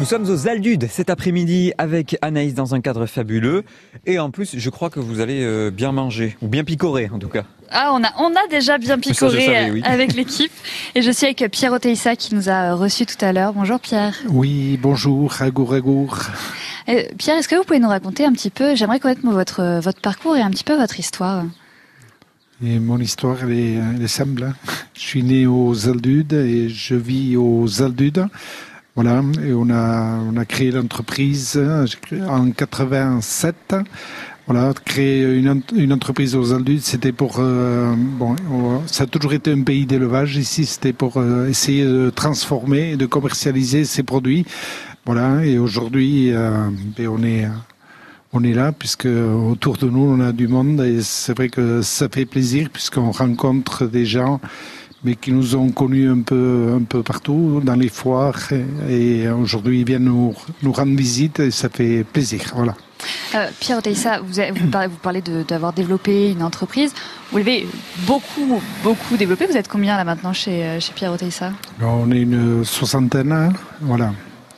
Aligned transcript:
Nous 0.00 0.06
sommes 0.06 0.30
aux 0.30 0.46
Aldudes 0.46 0.86
cet 0.88 1.10
après-midi 1.10 1.72
avec 1.76 2.16
Anaïs 2.22 2.54
dans 2.54 2.74
un 2.74 2.80
cadre 2.80 3.06
fabuleux. 3.06 3.64
Et 4.06 4.20
en 4.20 4.30
plus, 4.30 4.56
je 4.56 4.70
crois 4.70 4.90
que 4.90 5.00
vous 5.00 5.20
allez 5.20 5.42
euh, 5.42 5.70
bien 5.70 5.90
manger, 5.90 6.36
ou 6.40 6.46
bien 6.46 6.62
picorer 6.62 7.10
en 7.12 7.18
tout 7.18 7.28
cas. 7.28 7.44
Ah, 7.70 7.90
on 7.92 8.02
a, 8.04 8.08
on 8.18 8.28
a 8.30 8.46
déjà 8.48 8.78
bien 8.78 8.98
picoré 8.98 9.44
savais, 9.44 9.70
oui. 9.72 9.82
avec 9.84 10.14
l'équipe. 10.14 10.52
Et 10.94 11.02
je 11.02 11.10
suis 11.10 11.26
avec 11.26 11.44
Pierre 11.50 11.72
Oteissa 11.72 12.14
qui 12.14 12.34
nous 12.36 12.48
a 12.48 12.74
reçus 12.74 13.06
tout 13.06 13.22
à 13.22 13.32
l'heure. 13.32 13.52
Bonjour 13.52 13.80
Pierre. 13.80 14.14
Oui, 14.28 14.78
bonjour, 14.80 15.34
agour, 15.42 15.74
agour. 15.74 16.18
Euh, 16.88 17.02
Pierre, 17.18 17.36
est-ce 17.36 17.48
que 17.48 17.56
vous 17.56 17.64
pouvez 17.64 17.80
nous 17.80 17.88
raconter 17.88 18.24
un 18.24 18.32
petit 18.32 18.50
peu, 18.50 18.76
j'aimerais 18.76 19.00
connaître 19.00 19.20
votre, 19.24 19.80
votre 19.80 20.00
parcours 20.00 20.36
et 20.36 20.40
un 20.42 20.50
petit 20.50 20.64
peu 20.64 20.76
votre 20.76 20.98
histoire. 21.00 21.44
Et 22.64 22.78
mon 22.78 22.98
histoire, 22.98 23.36
elle 23.42 23.52
est, 23.52 23.74
elle 23.96 24.02
est 24.02 24.08
simple. 24.08 24.44
hein. 24.44 24.54
Je 24.94 25.00
suis 25.00 25.22
né 25.22 25.46
aux 25.46 25.88
Aldudes 25.88 26.32
et 26.32 26.68
je 26.68 26.94
vis 26.94 27.36
aux 27.36 27.82
Aldudes. 27.82 28.26
Voilà, 28.98 29.22
et 29.46 29.52
on 29.52 29.70
a, 29.70 30.18
on 30.28 30.36
a 30.36 30.44
créé 30.44 30.72
l'entreprise 30.72 31.52
euh, 31.56 31.86
en 32.28 32.50
87. 32.50 33.76
Voilà, 34.48 34.72
créer 34.84 35.22
une, 35.36 35.62
une 35.76 35.92
entreprise 35.92 36.34
aux 36.34 36.52
Aldudes, 36.52 36.80
c'était 36.80 37.12
pour... 37.12 37.36
euh, 37.38 37.94
bon, 37.96 38.34
on- 38.50 38.84
ça 38.88 39.04
a 39.04 39.06
toujours 39.06 39.34
été 39.34 39.52
un 39.52 39.62
pays 39.62 39.86
d'élevage. 39.86 40.36
Ici, 40.36 40.66
c'était 40.66 40.92
pour 40.92 41.18
euh, 41.18 41.46
essayer 41.48 41.84
de 41.84 42.10
transformer 42.10 42.92
et 42.94 42.96
de 42.96 43.06
commercialiser 43.06 43.84
ces 43.84 44.02
produits. 44.02 44.44
Voilà, 45.06 45.44
et 45.44 45.58
aujourd'hui, 45.60 46.32
euh, 46.32 46.68
ben, 46.96 47.06
on 47.06 47.22
est... 47.22 47.46
on 48.32 48.42
est 48.42 48.52
là 48.52 48.72
puisque 48.72 49.06
autour 49.06 49.76
de 49.76 49.86
nous 49.88 50.00
on 50.02 50.20
a 50.20 50.32
du 50.32 50.48
monde 50.48 50.80
et 50.82 51.02
c'est 51.02 51.34
vrai 51.36 51.48
que 51.48 51.82
ça 51.82 52.08
fait 52.12 52.26
plaisir 52.26 52.68
puisqu'on 52.70 53.10
rencontre 53.12 53.86
des 53.86 54.04
gens 54.04 54.40
mais 55.04 55.14
qui 55.14 55.30
nous 55.32 55.54
ont 55.56 55.70
connus 55.70 56.10
un 56.10 56.22
peu 56.22 56.74
un 56.76 56.82
peu 56.82 57.02
partout 57.02 57.60
dans 57.64 57.74
les 57.76 57.88
foires 57.88 58.40
et, 58.88 59.20
et 59.22 59.28
aujourd'hui 59.30 59.80
ils 59.80 59.86
viennent 59.86 60.04
nous, 60.04 60.34
nous 60.62 60.72
rendre 60.72 60.96
visite 60.96 61.40
et 61.40 61.50
ça 61.50 61.68
fait 61.68 62.04
plaisir 62.04 62.40
voilà. 62.54 62.74
Euh, 63.36 63.46
Pierre 63.60 63.78
Oteissa, 63.78 64.18
vous, 64.20 64.32
vous 64.32 64.96
parlez, 65.00 65.22
d'avoir 65.46 65.72
développé 65.72 66.32
une 66.32 66.42
entreprise. 66.42 66.92
Vous 67.30 67.38
l'avez 67.38 67.68
beaucoup, 67.98 68.60
beaucoup 68.82 69.16
développé. 69.16 69.46
Vous 69.46 69.56
êtes 69.56 69.68
combien 69.68 69.96
là 69.96 70.02
maintenant 70.02 70.32
chez, 70.32 70.80
chez 70.80 70.92
Pierre 70.94 71.12
Oteissa 71.12 71.52
Alors, 71.78 71.94
on 72.02 72.10
est 72.10 72.22
une 72.22 72.64
soixantaine 72.64 73.30
hein, 73.30 73.52
voilà. 73.80 74.12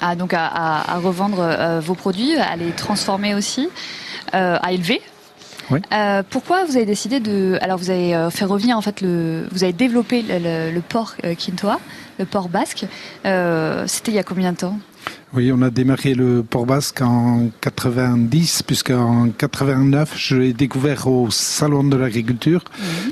Ah, 0.00 0.16
donc 0.16 0.32
à, 0.32 0.46
à- 0.46 0.94
à 0.94 0.98
revendre 0.98 1.40
euh, 1.40 1.80
vos 1.80 1.94
produits, 1.94 2.34
à 2.36 2.56
les 2.56 2.70
transformer 2.70 3.34
aussi, 3.34 3.68
euh, 4.34 4.56
à 4.62 4.72
élever. 4.72 5.02
Oui. 5.72 5.80
Euh, 5.92 6.22
pourquoi 6.28 6.64
vous 6.64 6.76
avez 6.76 6.86
décidé 6.86 7.18
de 7.18 7.58
alors 7.62 7.78
vous 7.78 7.90
avez 7.90 8.14
euh, 8.14 8.30
fait 8.30 8.44
revenir 8.44 8.76
en 8.76 8.82
fait 8.82 9.00
le 9.00 9.46
vous 9.50 9.64
avez 9.64 9.72
développé 9.72 10.22
le, 10.22 10.38
le- 10.38 10.70
le 10.74 10.80
port 10.80 11.14
euh, 11.24 11.34
Quintoa, 11.34 11.80
le 12.18 12.24
port 12.26 12.48
basque. 12.48 12.84
Euh, 13.26 13.84
C'était 13.86 14.12
il 14.12 14.14
y 14.16 14.18
a 14.18 14.22
combien 14.22 14.52
de 14.52 14.58
temps? 14.58 14.78
Oui, 15.34 15.50
on 15.50 15.62
a 15.62 15.70
démarré 15.70 16.14
le 16.14 16.42
port 16.42 16.66
basque 16.66 17.00
en 17.00 17.48
90, 17.62 18.62
puisqu'en 18.64 19.30
89, 19.30 20.12
je 20.16 20.36
l'ai 20.36 20.52
découvert 20.52 21.06
au 21.08 21.30
Salon 21.30 21.82
de 21.84 21.96
l'agriculture, 21.96 22.62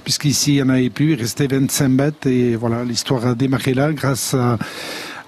puisqu'ici, 0.04 0.52
il 0.52 0.54
n'y 0.56 0.62
en 0.62 0.68
avait 0.68 0.90
plus, 0.90 1.12
il 1.14 1.18
restait 1.20 1.46
25 1.46 1.88
bêtes, 1.88 2.26
et 2.26 2.56
voilà, 2.56 2.84
l'histoire 2.84 3.26
a 3.26 3.34
démarré 3.34 3.72
là, 3.72 3.92
grâce 3.94 4.34
à, 4.34 4.58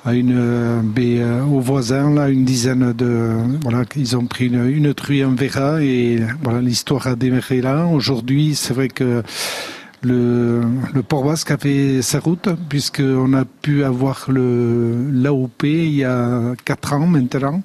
à 0.05 0.15
une, 0.15 0.37
euh, 0.37 0.83
euh, 0.99 1.45
aux 1.45 1.61
voisins, 1.61 2.13
là, 2.13 2.29
une 2.29 2.45
dizaine 2.45 2.93
de, 2.93 3.37
voilà, 3.63 3.85
ils 3.97 4.17
ont 4.17 4.27
pris 4.27 4.47
une, 4.47 4.67
une 4.69 4.95
truie, 4.95 5.23
un 5.23 5.35
verra, 5.35 5.83
et 5.83 6.21
voilà, 6.43 6.61
l'histoire 6.61 7.07
a 7.07 7.15
démarré 7.15 7.61
là. 7.61 7.87
Aujourd'hui, 7.87 8.55
c'est 8.57 8.75
vrai 8.75 8.89
que 8.89 9.23
le, 10.03 10.63
le 10.93 11.03
port 11.03 11.25
basque 11.25 11.53
a 11.53 11.59
fait 11.59 12.03
sa 12.03 12.19
route 12.19 12.49
puisqu'on 12.69 13.33
a 13.35 13.45
pu 13.45 13.85
avoir 13.85 14.27
le 14.29 15.09
l'AOP 15.13 15.63
il 15.63 15.95
y 15.95 16.05
a 16.05 16.55
4 16.65 16.95
ans 16.95 17.07
maintenant. 17.07 17.63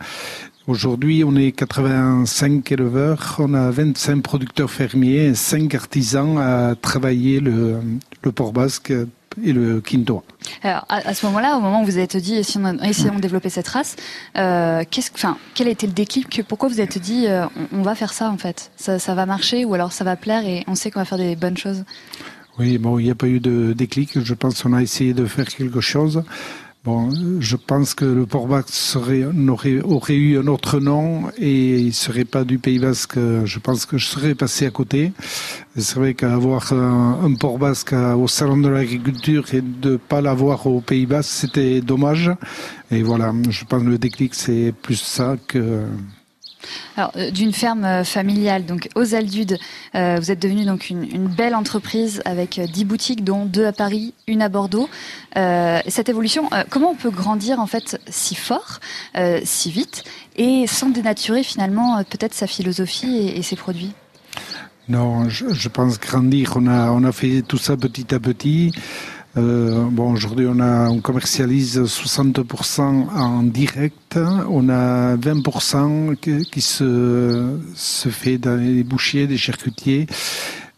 Aujourd'hui, 0.68 1.24
on 1.24 1.36
est 1.36 1.54
85 1.54 2.72
éleveurs, 2.74 3.38
on 3.40 3.54
a 3.56 3.72
25 3.72 4.22
producteurs 4.22 4.70
fermiers 4.70 5.28
et 5.28 5.34
5 5.34 5.74
artisans 5.74 6.38
à 6.38 6.76
travailler 6.80 7.40
le, 7.40 7.78
le 8.22 8.32
port 8.32 8.54
basque 8.54 8.94
et 9.44 9.54
le 9.54 9.82
quinto. 9.82 10.24
Alors 10.64 10.86
à, 10.90 11.08
à 11.08 11.14
ce 11.14 11.26
moment-là, 11.28 11.58
au 11.58 11.60
moment 11.62 11.82
où 11.82 11.86
vous 11.86 12.00
êtes 12.00 12.18
dit 12.18 12.36
essayons, 12.36 12.78
essayons 12.84 13.16
de 13.16 13.22
développer 13.22 13.50
cette 13.50 13.68
race, 13.68 13.96
euh, 14.38 14.84
qu'est-ce, 14.90 15.12
que- 15.12 15.16
enfin, 15.18 15.38
quel 15.54 15.68
a 15.68 15.72
été 15.72 15.88
le 15.88 15.94
déclic 15.94 16.42
Pourquoi 16.48 16.70
vous 16.70 16.82
êtes 16.82 16.98
dit 16.98 17.26
euh, 17.28 17.46
on, 17.74 17.80
on 17.80 17.82
va 17.82 17.96
faire 17.96 18.14
ça 18.14 18.30
en 18.30 18.38
fait? 18.38 18.72
Ça, 18.78 19.00
ça 19.00 19.14
va 19.16 19.26
marcher 19.26 19.66
ou 19.66 19.74
alors 19.74 19.92
ça 19.92 20.04
va 20.04 20.16
plaire 20.16 20.46
et 20.46 20.64
on 20.68 20.76
sait 20.76 20.92
qu'on 20.92 21.00
va 21.00 21.06
faire 21.06 21.18
des 21.18 21.36
bonnes 21.36 21.58
choses? 21.58 21.84
Oui, 22.60 22.80
bon, 22.80 22.98
il 22.98 23.06
n'y 23.06 23.12
a 23.12 23.16
pas 23.16 23.28
eu 23.28 23.40
de 23.40 23.74
déclic. 23.74 24.20
Je 24.24 24.34
pense 24.34 24.64
qu'on 24.64 24.74
a 24.74 24.82
essayé 24.82 25.14
de 25.14 25.26
faire 25.26 25.46
quelque 25.46 25.80
chose. 25.80 26.24
Bon, 26.84 27.10
je 27.42 27.58
pense 27.58 27.94
que 27.94 28.06
le 28.06 28.26
port 28.26 28.48
basque 28.48 28.70
serait, 28.70 29.26
n'aurait, 29.34 29.82
aurait 29.82 30.16
eu 30.16 30.40
un 30.40 30.48
autre 30.48 30.80
nom 30.80 31.30
et 31.38 31.80
il 31.80 31.94
serait 31.94 32.24
pas 32.24 32.46
du 32.46 32.60
Pays 32.60 32.80
basque. 32.80 33.16
Je 33.18 33.60
pense 33.60 33.86
que 33.86 33.98
je 33.98 34.06
serais 34.06 34.36
passé 34.36 34.66
à 34.66 34.70
côté. 34.72 35.12
C'est 35.76 35.96
vrai 35.96 36.14
qu'avoir 36.14 36.72
un, 36.72 37.20
un 37.26 37.34
port 37.36 37.58
basque 37.58 37.92
au 37.92 38.30
salon 38.30 38.56
de 38.58 38.70
l'agriculture 38.70 39.54
et 39.54 39.62
de 39.62 39.98
pas 39.98 40.22
l'avoir 40.22 40.66
au 40.66 40.80
Pays 40.80 41.06
basque, 41.06 41.32
c'était 41.32 41.82
dommage. 41.82 42.32
Et 42.90 43.04
voilà, 43.04 43.34
je 43.50 43.66
pense 43.66 43.84
que 43.84 43.90
le 43.90 43.98
déclic, 43.98 44.34
c'est 44.34 44.74
plus 44.82 44.96
ça 45.02 45.36
que, 45.46 45.84
Euh, 46.98 47.32
d'une 47.32 47.54
ferme 47.54 47.86
euh, 47.86 48.04
familiale, 48.04 48.66
donc 48.66 48.90
aux 48.96 49.14
Aldudes, 49.14 49.58
euh, 49.96 50.18
vous 50.20 50.32
êtes 50.32 50.42
devenu 50.42 50.66
donc 50.66 50.90
une, 50.90 51.28
belle 51.28 51.56
entreprise 51.56 52.22
avec 52.26 52.58
euh, 52.58 52.66
10 52.66 52.86
boutiques, 52.86 53.24
dont 53.24 53.46
deux 53.46 53.66
à 53.66 53.72
Paris, 53.72 54.14
une 54.28 54.42
à 54.42 54.50
Bordeaux. 54.50 54.90
Cette 55.36 56.10
évolution, 56.10 56.50
comment 56.70 56.92
on 56.92 56.96
peut 56.96 57.12
grandir 57.12 57.60
en 57.60 57.68
fait 57.68 58.00
si 58.10 58.34
fort, 58.34 58.80
si 59.44 59.70
vite, 59.70 60.04
et 60.36 60.66
sans 60.66 60.90
dénaturer 60.90 61.44
finalement 61.44 62.04
peut-être 62.04 62.34
sa 62.34 62.48
philosophie 62.48 63.30
et, 63.36 63.42
ses 63.44 63.56
produits? 63.56 63.94
Non, 64.90 65.30
je, 65.30 65.54
je 65.54 65.70
pense 65.70 66.00
grandir. 66.00 66.54
On 66.58 67.04
a 67.04 67.12
fait 67.12 67.44
tout 67.44 67.60
ça 67.60 67.78
petit 67.78 68.16
à 68.16 68.20
petit. 68.20 68.72
Euh, 69.38 69.86
bon, 69.92 70.14
aujourd'hui, 70.14 70.48
on, 70.48 71.02
commercialise 71.02 71.80
60% 71.80 72.82
en 72.82 73.44
direct. 73.44 74.18
On 74.50 74.70
a 74.70 75.16
20% 75.16 76.16
qui, 76.16 76.62
se, 76.62 77.58
fait 78.10 78.38
dans 78.38 78.56
les 78.56 78.84
bouchers, 78.84 79.28
des 79.28 79.38
charcutiers, 79.38 80.08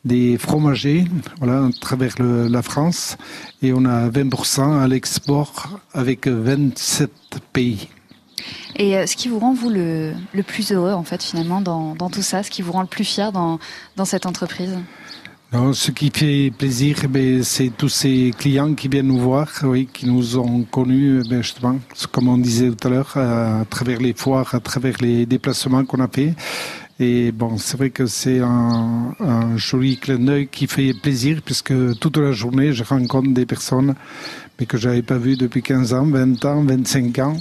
des 0.03 0.37
fromagers, 0.37 1.05
voilà, 1.37 1.65
à 1.65 1.69
travers 1.79 2.15
la 2.19 2.61
France. 2.61 3.17
Et 3.61 3.71
on 3.71 3.85
a 3.85 4.09
20% 4.09 4.79
à 4.79 4.87
l'export 4.87 5.79
avec 5.93 6.27
27 6.27 7.09
pays. 7.53 7.87
Et 8.75 8.97
euh, 8.97 9.05
ce 9.05 9.15
qui 9.15 9.27
vous 9.29 9.39
rend 9.39 9.53
vous 9.53 9.69
le, 9.69 10.13
le 10.33 10.43
plus 10.43 10.71
heureux 10.71 10.93
en 10.93 11.03
fait 11.03 11.21
finalement 11.21 11.59
dans, 11.59 11.95
dans 11.95 12.09
tout 12.09 12.21
ça, 12.21 12.41
ce 12.41 12.49
qui 12.49 12.61
vous 12.61 12.71
rend 12.71 12.81
le 12.81 12.87
plus 12.87 13.03
fier 13.03 13.33
dans, 13.33 13.59
dans 13.97 14.05
cette 14.05 14.25
entreprise? 14.25 14.77
Non, 15.51 15.73
ce 15.73 15.89
qui 15.89 16.11
fait 16.13 16.51
plaisir, 16.55 16.97
eh 17.03 17.07
ben, 17.07 17.43
c'est 17.43 17.71
tous 17.75 17.89
ces 17.89 18.31
clients 18.37 18.75
qui 18.75 18.87
viennent 18.87 19.07
nous 19.07 19.17
voir, 19.17 19.49
oui, 19.63 19.89
qui 19.91 20.05
nous 20.05 20.37
ont 20.37 20.61
connus, 20.63 21.21
eh 21.25 21.27
ben, 21.27 21.41
justement, 21.41 21.79
comme 22.11 22.27
on 22.27 22.37
disait 22.37 22.69
tout 22.69 22.87
à 22.87 22.91
l'heure, 22.91 23.17
à 23.17 23.65
travers 23.67 23.99
les 23.99 24.13
foires, 24.13 24.53
à 24.53 24.59
travers 24.59 24.97
les 25.01 25.25
déplacements 25.25 25.83
qu'on 25.85 26.01
a 26.01 26.07
fait. 26.07 26.35
Et 26.99 27.31
bon, 27.31 27.57
c'est 27.57 27.77
vrai 27.77 27.89
que 27.89 28.05
c'est 28.05 28.41
un, 28.41 29.15
un 29.19 29.57
joli 29.57 29.97
clin 29.97 30.19
d'œil 30.19 30.47
qui 30.49 30.67
fait 30.67 30.93
plaisir, 30.93 31.41
puisque 31.43 31.73
toute 31.99 32.17
la 32.17 32.31
journée, 32.31 32.71
je 32.73 32.83
rencontre 32.83 33.33
des 33.33 33.47
personnes 33.47 33.95
mais 34.59 34.65
que 34.65 34.77
j'avais 34.77 35.01
pas 35.01 35.17
vues 35.17 35.37
depuis 35.37 35.63
15 35.63 35.93
ans, 35.93 36.05
20 36.05 36.45
ans, 36.45 36.63
25 36.63 37.19
ans. 37.19 37.37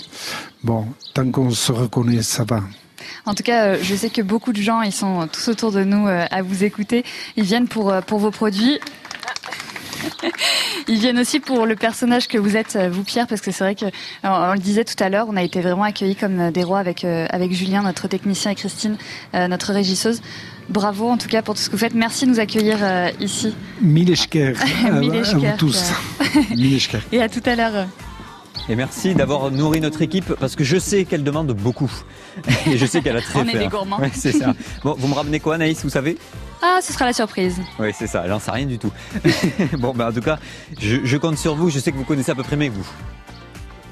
Bon, 0.62 0.86
tant 1.14 1.30
qu'on 1.30 1.50
se 1.50 1.72
reconnaît, 1.72 2.22
ça 2.22 2.44
va. 2.44 2.62
En 3.26 3.34
tout 3.34 3.42
cas, 3.42 3.64
euh, 3.64 3.78
je 3.82 3.94
sais 3.94 4.10
que 4.10 4.22
beaucoup 4.22 4.52
de 4.52 4.60
gens, 4.60 4.82
ils 4.82 4.92
sont 4.92 5.28
tous 5.32 5.48
autour 5.48 5.72
de 5.72 5.84
nous 5.84 6.06
euh, 6.06 6.24
à 6.30 6.42
vous 6.42 6.64
écouter. 6.64 7.04
Ils 7.36 7.44
viennent 7.44 7.68
pour, 7.68 7.90
euh, 7.90 8.00
pour 8.00 8.18
vos 8.18 8.30
produits. 8.30 8.78
Ils 10.88 10.98
viennent 10.98 11.18
aussi 11.18 11.40
pour 11.40 11.66
le 11.66 11.74
personnage 11.74 12.28
que 12.28 12.38
vous 12.38 12.56
êtes, 12.56 12.78
vous 12.90 13.02
Pierre, 13.02 13.26
parce 13.26 13.40
que 13.40 13.50
c'est 13.50 13.64
vrai 13.64 13.74
que, 13.74 13.86
on 14.22 14.52
le 14.52 14.58
disait 14.58 14.84
tout 14.84 14.94
à 15.02 15.08
l'heure, 15.08 15.26
on 15.28 15.36
a 15.36 15.42
été 15.42 15.60
vraiment 15.60 15.82
accueillis 15.82 16.14
comme 16.14 16.50
des 16.50 16.62
rois 16.62 16.78
avec, 16.78 17.04
avec 17.04 17.52
Julien, 17.52 17.82
notre 17.82 18.06
technicien, 18.08 18.52
et 18.52 18.54
Christine, 18.54 18.96
notre 19.34 19.72
régisseuse. 19.72 20.22
Bravo 20.68 21.08
en 21.08 21.18
tout 21.18 21.28
cas 21.28 21.42
pour 21.42 21.54
tout 21.54 21.60
ce 21.60 21.66
que 21.66 21.72
vous 21.72 21.80
faites. 21.80 21.94
Merci 21.94 22.26
de 22.26 22.30
nous 22.30 22.40
accueillir 22.40 22.78
ici. 23.20 23.54
Mille 23.82 24.10
esker 24.12 24.54
à, 24.86 24.92
Mille 24.92 25.16
à 25.16 25.22
vous 25.34 25.46
tous. 25.58 25.92
Et 27.12 27.20
à 27.20 27.28
tout 27.28 27.42
à 27.44 27.56
l'heure. 27.56 27.86
Et 28.70 28.76
merci 28.76 29.14
d'avoir 29.14 29.50
nourri 29.50 29.80
notre 29.80 30.02
équipe 30.02 30.34
parce 30.34 30.54
que 30.54 30.62
je 30.62 30.78
sais 30.78 31.06
qu'elle 31.06 31.24
demande 31.24 31.52
beaucoup. 31.52 31.90
Et 32.66 32.76
je 32.76 32.84
sais 32.84 33.00
qu'elle 33.00 33.16
a 33.16 33.22
très 33.22 33.40
On 33.40 33.48
est 33.48 33.58
des 33.58 33.68
gourmands. 33.68 33.98
Ouais, 33.98 34.10
c'est 34.12 34.32
ça. 34.32 34.54
Bon, 34.84 34.94
vous 34.98 35.08
me 35.08 35.14
ramenez 35.14 35.40
quoi, 35.40 35.54
Anaïs, 35.54 35.82
vous 35.82 35.88
savez? 35.88 36.18
Ah, 36.60 36.80
ce 36.82 36.92
sera 36.92 37.06
la 37.06 37.14
surprise. 37.14 37.56
Oui, 37.78 37.92
c'est 37.96 38.06
ça. 38.06 38.28
J'en 38.28 38.38
sais 38.38 38.50
rien 38.50 38.66
du 38.66 38.78
tout. 38.78 38.92
bon, 39.78 39.94
bah, 39.94 40.08
en 40.10 40.12
tout 40.12 40.20
cas, 40.20 40.38
je, 40.78 40.96
je 41.02 41.16
compte 41.16 41.38
sur 41.38 41.54
vous. 41.54 41.70
Je 41.70 41.78
sais 41.78 41.92
que 41.92 41.96
vous 41.96 42.04
connaissez 42.04 42.32
à 42.32 42.34
peu 42.34 42.42
près 42.42 42.56
mes 42.56 42.68
goûts. 42.68 42.86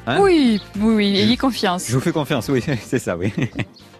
Hein? 0.06 0.18
Oui, 0.20 0.60
oui, 0.78 0.94
oui, 0.94 1.18
ayez 1.18 1.36
confiance. 1.36 1.86
Je 1.88 1.94
vous 1.94 2.00
fais 2.00 2.12
confiance, 2.12 2.48
oui, 2.48 2.62
c'est 2.86 2.98
ça, 2.98 3.16
oui. 3.16 3.32